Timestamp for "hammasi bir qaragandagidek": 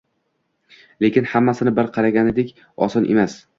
1.35-2.65